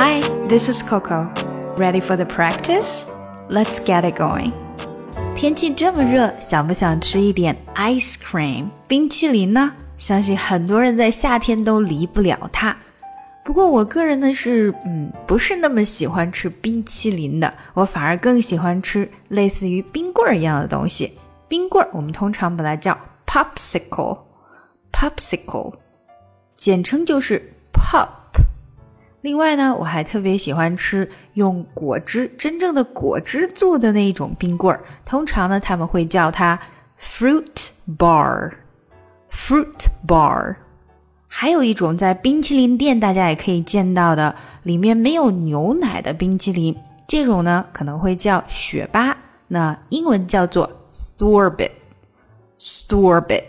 [0.00, 1.28] Hi, this is Coco.
[1.76, 3.06] Ready for the practice?
[3.50, 4.52] Let's get it going.
[5.34, 9.72] 天气这么热，想不想吃一点 ice cream 冰淇淋呢？
[9.96, 12.76] 相信很多人在夏天都离不了它。
[13.42, 21.18] 不过我个人呢是，嗯，不是那么喜欢吃冰淇淋的，我反而更喜欢吃类似于冰棍儿一样的东西。
[21.48, 22.96] 冰棍儿我们通常把它叫
[23.26, 25.74] popsicle，popsicle，
[26.56, 28.10] 简称就是 pop。
[29.28, 36.58] 另外呢，我还特别喜欢吃用果汁真正的果汁做的那一种冰棍儿，通常呢他们会叫它
[36.98, 37.44] fruit
[37.98, 40.56] bar，fruit bar。
[41.26, 46.74] 还有一种在冰淇淋店大家也可以见到的，里面没有牛奶的冰淇淋，
[47.06, 49.14] 这种呢可能会叫雪巴，
[49.48, 53.42] 那英文叫做 sorbet，sorbet。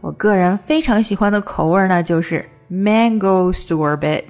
[0.00, 4.22] 我个人非常喜欢的口味呢就是 mango sorbet。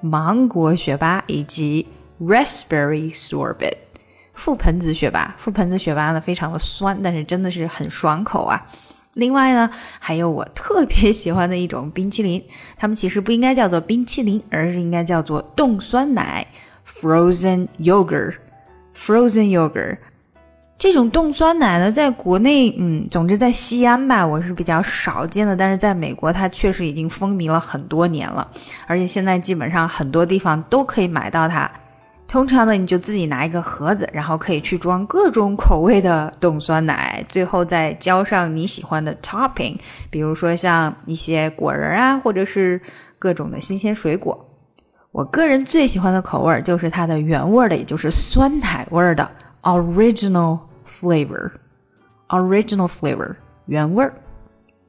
[0.00, 1.86] 芒果雪芭以及
[2.20, 3.74] raspberry sorbet，
[4.36, 5.34] 覆盆子雪芭。
[5.38, 8.66] 覆盆子雪芭呢，非常的酸，但是真的是很爽口啊。
[9.14, 12.44] 另外呢，还有我特别喜欢的一种冰淇淋，
[12.76, 16.46] 它们其实不应该叫做冰淇淋，而是应该叫做冻酸奶
[16.86, 19.98] （frozen yogurt），frozen yogurt。
[20.78, 25.56] 这种冻酸奶呢，在国内，嗯，总之在西安吧，我是比较少见的。
[25.56, 28.46] 但是在美国，它确实已经风靡了很多年了，
[28.86, 31.70] 而且现在基本上很多地方都可以买到它。
[32.28, 39.78] 通常呢，你就自己拿一个盒子，然后可以去装各种口味的冻酸奶，最后再浇上你喜欢的 topping，
[40.10, 42.78] 比如说像一些果仁啊，或者是
[43.18, 44.46] 各种的新鲜水果。
[45.12, 49.30] 我个人最喜欢的口味就是它的原味的，也就是酸奶味的
[49.66, 51.50] original flavor,
[52.28, 53.34] original flavor
[53.66, 54.14] 原味儿。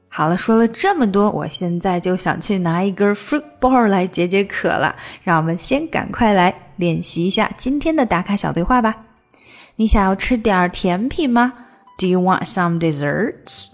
[0.08, 4.96] 好了，说了这么多，我现在就想去拿一根 fruit bar 来解解渴了。
[5.22, 9.04] 让我们先赶快来练习一下今天的打卡小对话吧。
[9.76, 11.52] 你想要吃点甜品吗
[11.98, 13.72] ？Do you want some desserts？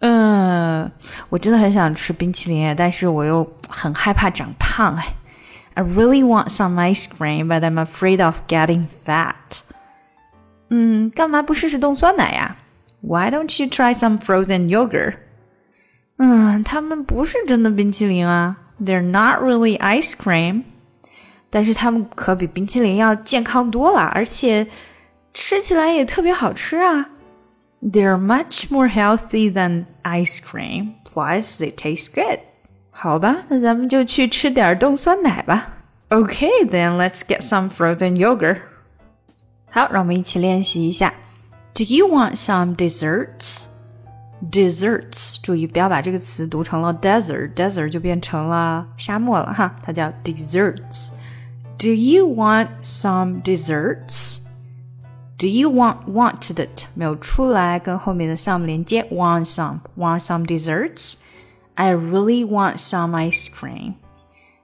[0.00, 0.90] 嗯，
[1.30, 5.14] 我真的很想吃冰淇淋，但是我又很害怕长胖哎。
[5.74, 9.62] I really want some ice cream, but I'm afraid of getting fat.
[10.71, 12.57] 嗯，干嘛不试试冻酸奶呀？
[13.01, 15.15] Why don't you try some frozen yogurt？
[16.17, 20.63] 嗯，它们不是真的冰淇淋啊，They're not really ice cream。
[21.49, 24.67] 但是它们可比冰淇淋要健康多了，而且
[25.33, 27.11] 吃起来也特别好吃啊。
[27.81, 30.95] They're much more healthy than ice cream.
[31.05, 32.39] Plus, they taste good.
[32.89, 35.75] 好吧，那咱们就去吃点冻酸奶吧。
[36.09, 38.57] Okay, then let's get some frozen yogurt.
[39.71, 41.13] 好，让我们一起练习一下。
[41.73, 43.65] Do you want some desserts?
[44.51, 54.43] Desserts，注意不要把这个词读成了 desert，desert 就变成了沙漠了哈，它叫 desserts。Do you want some desserts?
[55.37, 61.15] Do you want want 的没有出来，跟后面的 some 连接，want some want some desserts?
[61.75, 63.93] I really want some ice cream.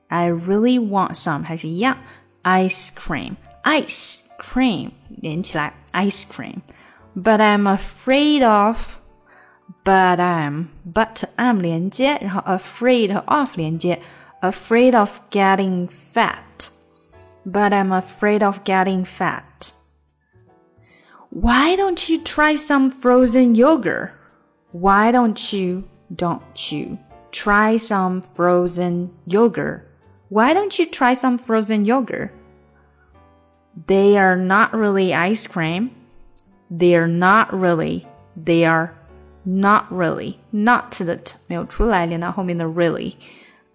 [0.08, 1.98] I really want some 还是一样，
[2.44, 3.34] ice cream
[3.68, 14.02] ice cream 连起来，ice cream。But I'm afraid of。But I'm but I'm 连接，然后 afraid 和 of 连接，
[14.42, 16.70] afraid of getting fat.
[17.46, 19.74] But I'm afraid of getting fat.
[21.30, 24.12] Why don't you try some frozen yogurt?
[24.72, 25.84] Why don't you
[26.16, 26.98] don't you
[27.32, 29.90] try some frozen yogurt?
[30.30, 32.32] Why don't you try some frozen yogurt?
[33.88, 35.92] They are not really ice cream.
[36.70, 38.06] They are not really.
[38.36, 38.94] They are
[39.46, 40.38] not really.
[40.52, 43.16] Not 的没有出来，连到后面的 really.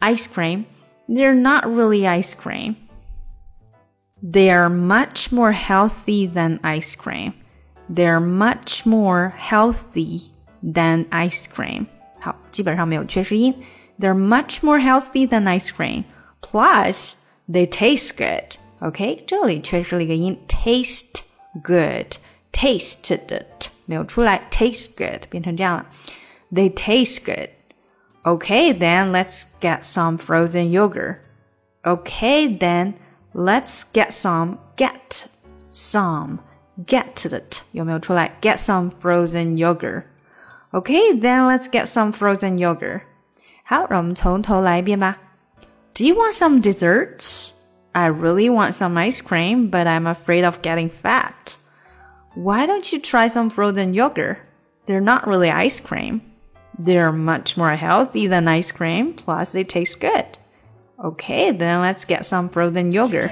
[0.01, 0.65] Ice cream.
[1.09, 2.77] They're not really ice cream.
[4.23, 7.35] They are much more healthy than ice cream.
[7.89, 10.31] They're much more healthy
[10.63, 11.87] than ice cream.
[12.21, 13.55] 好，基本上没有缺失音。
[13.99, 16.05] They're much more healthy than ice cream.
[16.43, 18.59] Plus, they taste good.
[18.83, 21.23] OK，这里缺失了一个音，taste
[21.65, 25.87] good，taste 的 t 没有出来，taste good 变成这样了，
[26.53, 31.19] they taste good。Okay, then let's get some frozen yogurt.
[31.83, 32.95] Okay, then
[33.33, 35.27] let's get some get
[35.71, 36.39] some
[36.87, 38.37] get 的 t 有没有出来？
[38.43, 40.05] Get some frozen yogurt.
[40.71, 43.03] Okay, then let's get some frozen yogurt.
[43.65, 45.17] 好，让我们从头来一遍吧。
[45.95, 47.53] Do you want some desserts?
[47.96, 51.58] I really want some ice cream, but I'm afraid of getting fat.
[52.34, 54.40] Why don't you try some frozen yogurt?
[54.88, 56.22] They're not really ice cream.
[56.78, 60.26] They're much more healthy than ice cream, plus they taste good.
[61.04, 63.32] Okay, then let's get some frozen yogurt.